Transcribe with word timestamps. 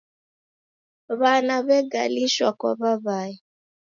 W'ana 1.19 1.55
w'egalishwa 1.65 2.49
kwa 2.59 2.71
w'aw'ae. 2.81 3.33